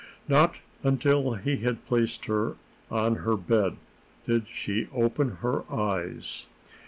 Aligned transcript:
Not 0.27 0.61
until 0.81 1.35
he 1.35 1.57
had 1.57 1.85
placed 1.85 2.25
her 2.25 2.55
on 2.89 3.17
her 3.17 3.37
bed 3.37 3.77
did 4.25 4.47
she 4.49 4.87
open 4.91 5.35
her 5.43 5.63
eyes. 5.71 6.47